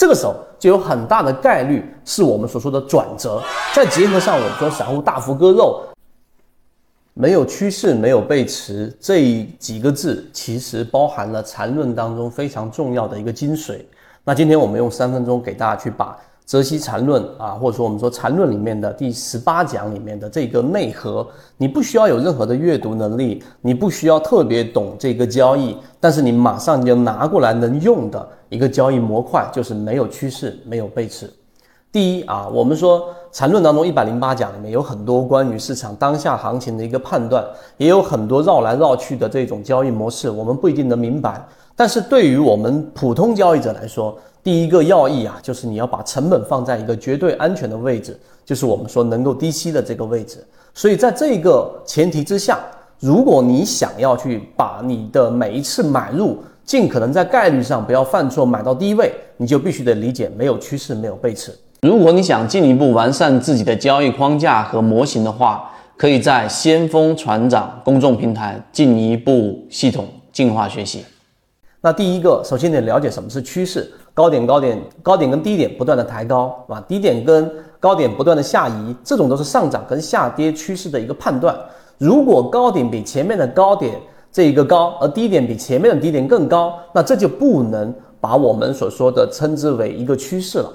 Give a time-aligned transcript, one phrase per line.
[0.00, 3.38] 这个时候就有很大的概率是我们所说的转折。
[3.74, 5.82] 再结合上我们说散户大幅割肉，
[7.12, 13.78] 没有趋势，没有背驰这几个字，其实包含了缠论当中非常重要的一个精髓。
[14.24, 16.16] 那今天我们用三分钟给大家去把。
[16.50, 21.24] 泽西禅论啊，或者说我们说禅论里面的第十八讲里面的这个内核，
[21.56, 31.32] 你不需要有任何的阅读能力，你不需要特别懂这个交易，但是你马上就拿过来能用的一个交易模块，就是没有趋势，没有背驰。
[31.92, 37.44] 第一啊，我们说禅论当中一百零八讲里面有很多关于市场当下行情的一个判断，
[37.78, 41.44] 也有很多绕来绕去的这种交易模式，我们不一定能明白。
[41.74, 50.46] 但是对于我们普通交易者来说，第一个要义啊，就是你要把成本放在一个绝对安全的位置，就是我们说能够低吸的这个位置。
[50.72, 52.60] 所以在这个前提之下，
[53.00, 61.52] 如果你想要去把你的每一次买入尽可能在概率上不要犯错，买到低位，你就必须得理解没有趋势，没有背驰。
[61.82, 71.02] 如果你想进一步完善自己的交易框架和模型的话，可以在先锋船长公众平台进一步系统进化学习。
[71.80, 73.90] 那第一个，首先得了解什么是趋势。
[74.12, 81.58] 高点高点高点跟低点不断的抬高啊，低点跟高点不断的下移，这种都是上涨跟下跌趋势的一个判断。
[81.96, 83.98] 如果高点比前面的高点
[84.30, 90.70] 这一个高，而低点比前面的低点更高，那这就不能把我们所说的称之为一个趋势了。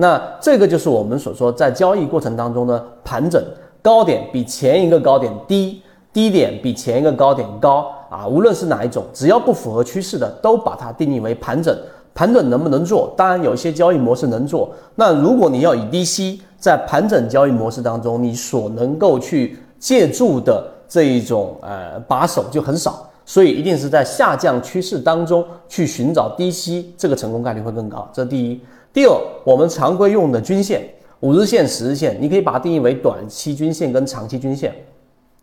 [0.00, 3.42] 那这个就是我们所说在交易过程当中的盘整，
[3.82, 11.76] 高点比前一个高点低，低点比前一个高点高啊，无论是哪一种，只要不符合趋势的，都把它定义为盘整。
[12.14, 13.12] 盘整能不能做？
[13.14, 14.70] 当然，有一些交易模式能做。
[14.94, 28.08] 那如果你要以低吸，在盘整交易模式当中，你所能够去借助的这一种呃把手就很少，所以一定是在下降趋势当中去寻找低吸，这个成功概率会更高。
[28.14, 28.58] 这第一。
[28.92, 30.82] 第二，我们常规用的均线，
[31.20, 34.74] 五日线、十日线，你可以把它定义为短期均线跟长期均线。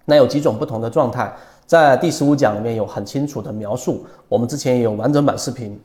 [0.03, 1.33] 那有几种不同的状态，
[1.65, 5.79] 在第十五讲里面有很清楚的描述，我们之前也有完整版视频。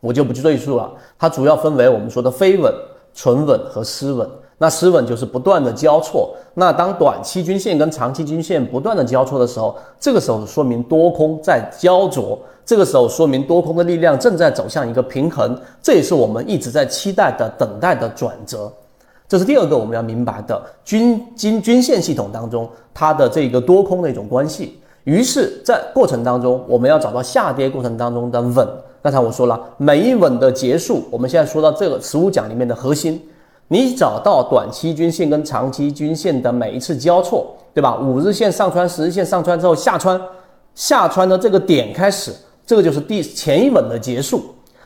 [0.00, 2.72] 我就不去赘述了，它主要分为我们说的非稳、
[3.14, 4.28] 纯稳和失稳。
[4.62, 6.36] 那失稳就是不断的交错。
[6.52, 18.70] 那当短期均线跟长期均线不断的交错的时候，这个时候说明多空在焦灼，这个时候说明多空的力量正在走向一个平衡，这也是我们一直在期待的、等待的转折。
[19.26, 24.78] 这是第二个我们要明白的均均均线系统当中它的这个多空的一种关系。
[25.04, 28.68] 于是，在过程当中，我们要找到下跌过程当中的稳。
[29.00, 33.18] 刚才我说了，每一稳的结束，我们现在说到这个十五讲里面的核心，
[33.72, 37.96] 你找到短期均线跟长期均线的每一次交错，对吧？
[37.98, 40.20] 五日线上穿，十日线上穿之后下穿，
[40.74, 42.32] 下穿的这个点开始，
[42.66, 44.42] 这个就是第前一稳的结束。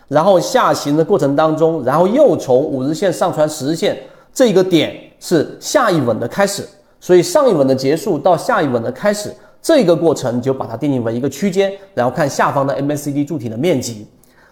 [0.06, 3.98] 然后下行的过程当中，然后又从五日线上穿十日线
[4.34, 6.62] 这个点是下一稳的开始，
[7.00, 9.34] 所以上一稳的结束到下一稳的开始。
[9.62, 14.06] 这个过程就把它定义为一个区间，然后看下方的 MACD 柱体的面积。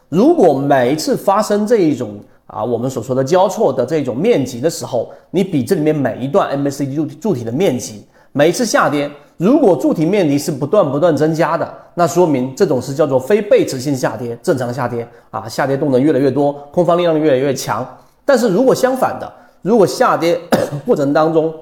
[0.08, 17.86] 如果每一次发生这一种啊，我们所说的交错的这种面积的时候，你比这里面每一段 MACD 柱柱体的面积，每一次下跌，如果柱体面积是不断不断增加的，那说明这种是叫做非背驰性下跌，正常下跌啊，下跌动能越来越多，空方力量越来越强。
[18.24, 19.32] 但是如果相反的，
[19.62, 20.38] 如果下跌
[20.84, 21.54] 过程当中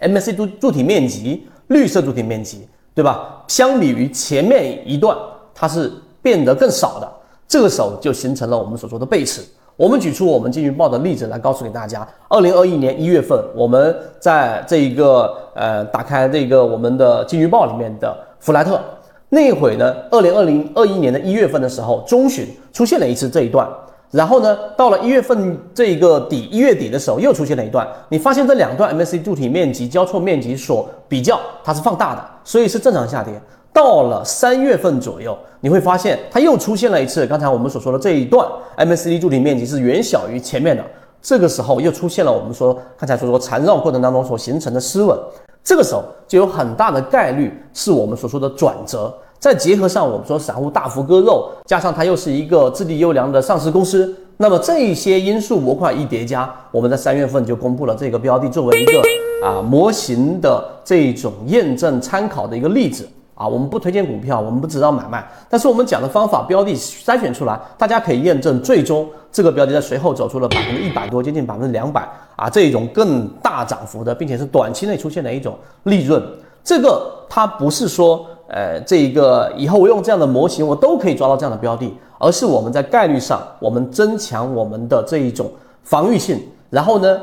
[0.00, 3.42] MACD 柱柱体面积绿色柱体面积，对吧？
[3.48, 5.16] 相比于前面一段，
[5.54, 5.90] 它是
[6.20, 7.10] 变得更少的。
[7.48, 9.42] 这个时候就形成了我们所说的背驰。
[9.76, 18.78] 我们举出我们金鱼报的例子来告诉给大家：二零二一年一月份，我们在这一个呃打开这个我们的金鱼报里面的弗莱特
[19.30, 23.66] 那会呢，二零二零二一年的一月份的时候，中旬出现了一次这一段。
[24.10, 27.88] 然后呢，到了一月份这个底，一月底的时候又出现了一段。
[28.10, 33.32] 你发现这两段 M A C 柱体面积交错面积所比较，它是放大的，所以是正常下跌。
[33.72, 37.24] 到了三月份左右，你会发现它又出现了一次。
[37.24, 38.46] 刚才我们所说的这一段
[38.76, 40.84] MACD 柱体面积是远小于前面的，
[41.22, 45.16] 这个时候又出现了我们说刚才所说缠绕过程当中所形成的失稳，
[45.62, 49.14] 这个时候就有很大的概率是我们所说的转折。
[49.38, 59.02] 再结合上我们说散户大幅割肉，加上它又是一个质地优良的上市公司，那么这一些因素模块一叠加，我们在三月份就公布了这个标的作为一个
[59.44, 63.46] 啊模型的这种验证参考的一个例子啊。
[63.46, 76.22] 我们不推荐股票，我们不指导买卖，但是我们讲的方法标的筛选出来，大家可以验证，最终这个标的在随后走出了百分之一百多，接近百分之两百啊这一种更大涨幅的，并且是短期内出现的一种利润。
[76.64, 85.50] 这个它不是说呃，这一个以后我用这样的模型，我都可以抓到这样的标的，而是我们在概率上，我们增强我们的这一种
[85.82, 86.38] 防御性，
[86.68, 87.20] 然后呢，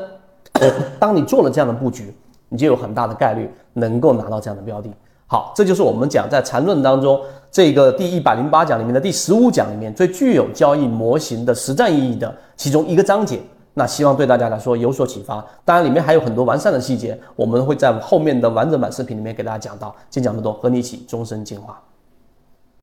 [0.98, 2.12] 当你做了这样的布局，
[2.48, 4.90] 你就有很大的概率能够拿到这样的标的。
[5.32, 7.20] 好，这就是我们讲在缠论当中
[7.52, 13.40] 这个第一百零八讲里面的第十五讲里面最具有交易模型的实战意义的其中一个章节。
[13.74, 15.36] 那希望对大家来说有所启发。
[15.64, 19.94] 当然，里面还有很多完善的细节，我们会在后面的完整版视频里面给大家讲到。
[20.10, 21.80] 先讲这么多，和你一起终身进化。